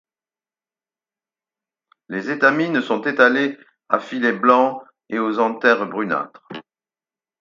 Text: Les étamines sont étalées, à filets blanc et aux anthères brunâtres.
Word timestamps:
Les 2.09 2.31
étamines 2.31 2.81
sont 2.81 3.03
étalées, 3.03 3.59
à 3.87 3.99
filets 3.99 4.33
blanc 4.33 4.81
et 5.09 5.19
aux 5.19 5.37
anthères 5.37 5.85
brunâtres. 5.87 6.49